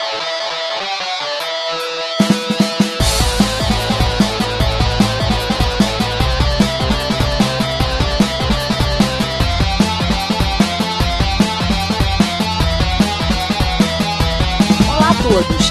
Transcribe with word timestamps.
Thank 0.00 1.32
you. 1.32 1.37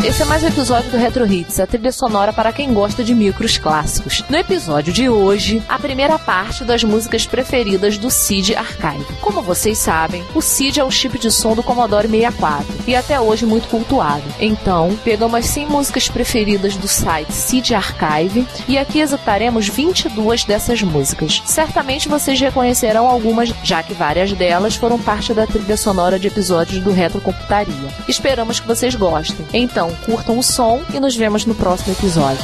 Esse 0.07 0.21
é 0.21 0.25
mais 0.25 0.41
um 0.41 0.47
episódio 0.47 0.89
do 0.89 0.95
Retro 0.95 1.29
Hits, 1.29 1.59
a 1.59 1.67
trilha 1.67 1.91
sonora 1.91 2.31
para 2.31 2.53
quem 2.53 2.73
gosta 2.73 3.03
de 3.03 3.13
micros 3.13 3.57
clássicos. 3.57 4.23
No 4.29 4.37
episódio 4.37 4.93
de 4.93 5.09
hoje, 5.09 5.61
a 5.67 5.77
primeira 5.77 6.17
parte 6.17 6.63
das 6.63 6.81
músicas 6.81 7.25
preferidas 7.27 7.97
do 7.97 8.09
CID 8.09 8.55
Archive. 8.55 9.03
Como 9.19 9.41
vocês 9.41 9.77
sabem, 9.77 10.23
o 10.33 10.41
CID 10.41 10.79
é 10.79 10.83
o 10.85 10.89
chip 10.89 11.19
de 11.19 11.29
som 11.29 11.53
do 11.55 11.61
Commodore 11.61 12.07
64 12.07 12.65
e 12.87 12.95
até 12.95 13.19
hoje 13.19 13.45
muito 13.45 13.67
cultuado. 13.67 14.23
Então, 14.39 14.97
pegamos 15.03 15.39
as 15.39 15.47
100 15.47 15.67
músicas 15.67 16.07
preferidas 16.07 16.77
do 16.77 16.87
site 16.87 17.33
CID 17.33 17.75
Archive 17.75 18.47
e 18.65 18.77
aqui 18.77 19.01
executaremos 19.01 19.67
22 19.67 20.45
dessas 20.45 20.81
músicas. 20.81 21.43
Certamente 21.45 22.07
vocês 22.07 22.39
reconhecerão 22.39 23.09
algumas, 23.09 23.53
já 23.61 23.83
que 23.83 23.93
várias 23.93 24.31
delas 24.31 24.77
foram 24.77 24.97
parte 24.97 25.33
da 25.33 25.45
trilha 25.45 25.75
sonora 25.75 26.17
de 26.17 26.27
episódios 26.27 26.81
do 26.81 26.93
Retrocomputaria. 26.93 27.93
Esperamos 28.07 28.61
que 28.61 28.67
vocês 28.67 28.95
gostem. 28.95 29.45
Então, 29.51 29.96
curtam 30.05 30.37
o 30.37 30.43
som 30.43 30.81
e 30.93 30.99
nos 30.99 31.15
vemos 31.15 31.45
no 31.45 31.55
próximo 31.55 31.93
episódio. 31.93 32.43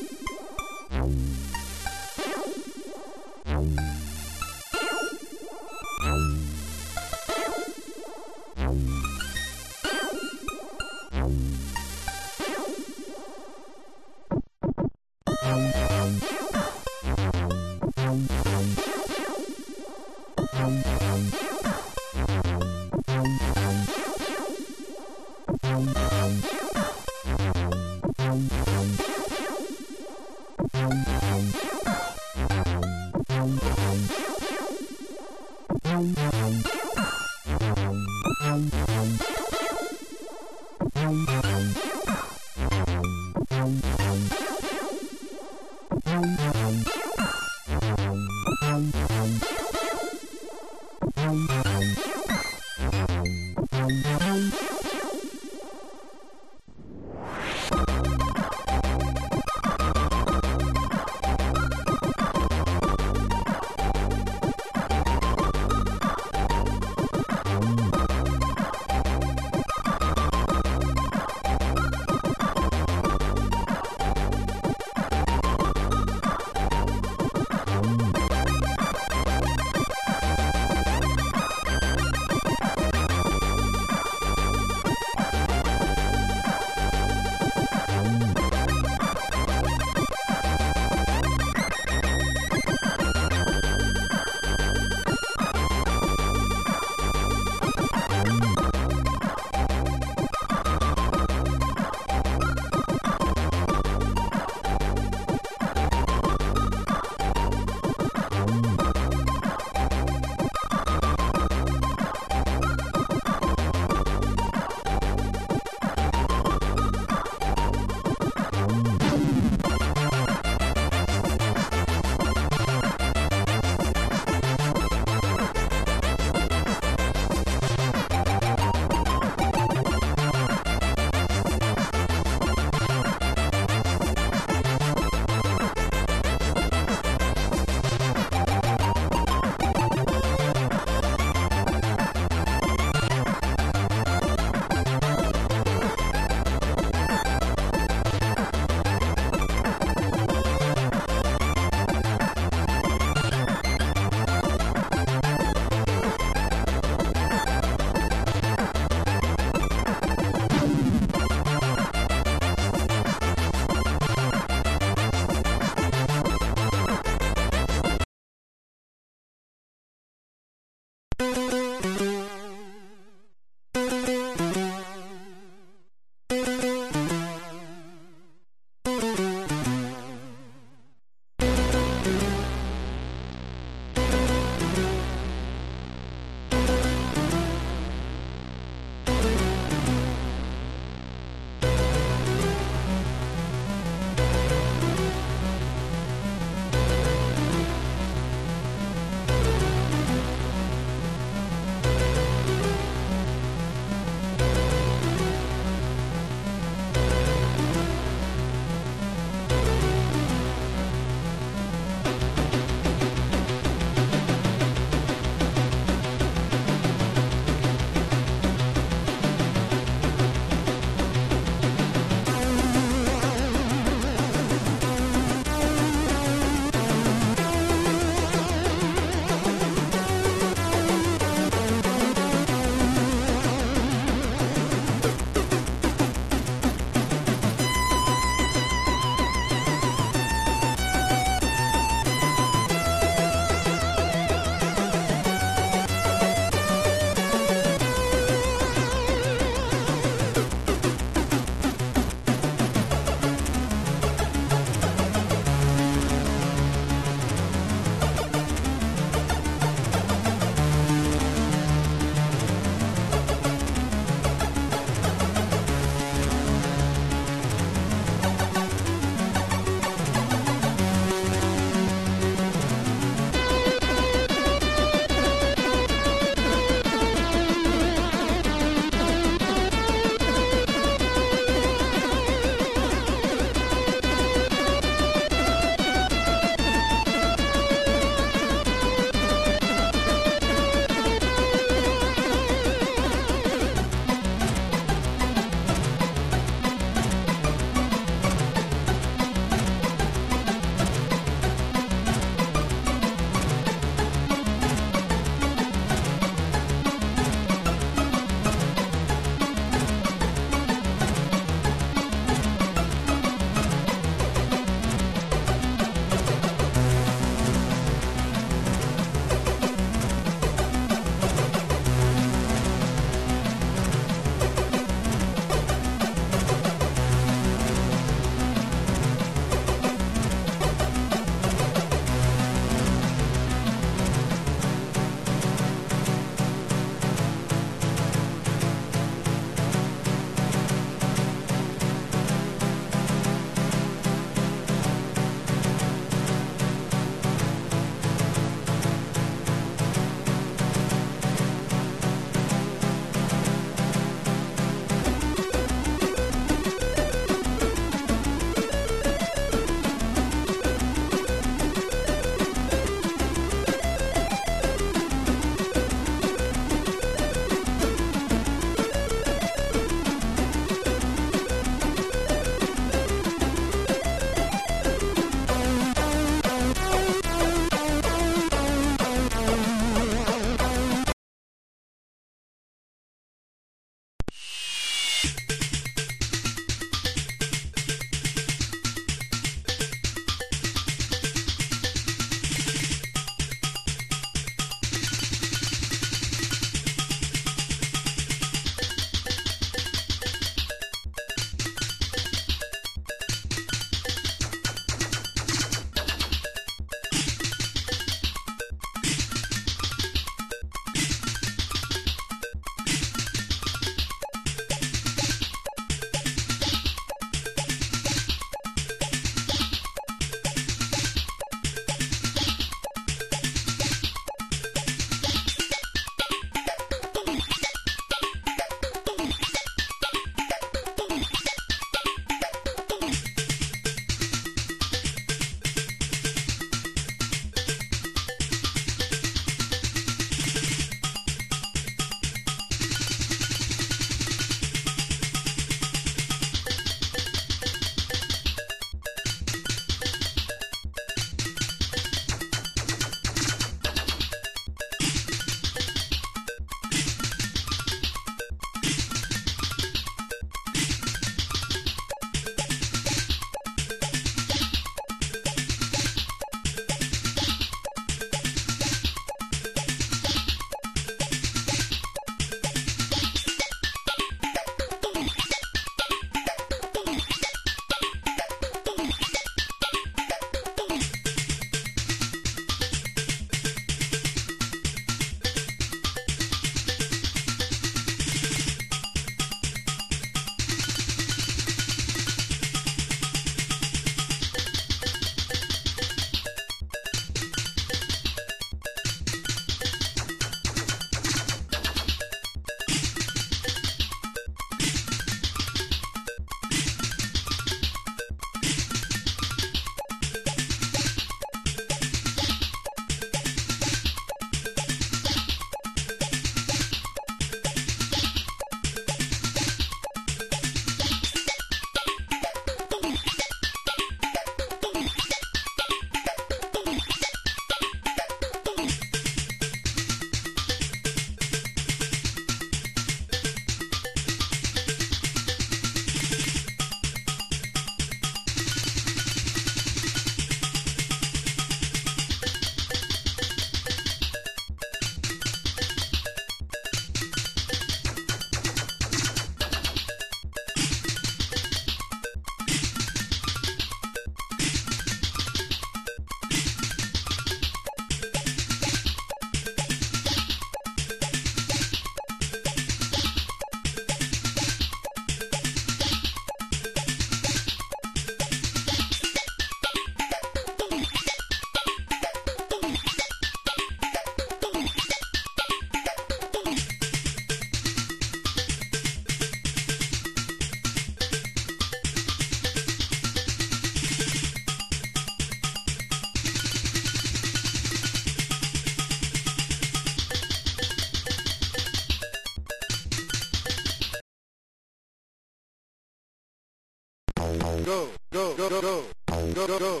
go, 598.68 598.80
go, 598.80 599.04
go, 599.52 599.78
go, 599.78 600.00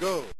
go. 0.00 0.39